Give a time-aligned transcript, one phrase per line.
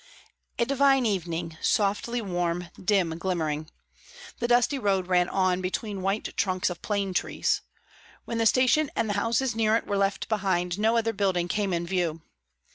[0.57, 3.69] A divine evening, softly warm, dim glimmering.
[4.39, 7.61] The dusty road ran on between white trunks of plane trees;
[8.25, 11.71] when the station and the houses near it were left behind, no other building came
[11.71, 12.23] in view.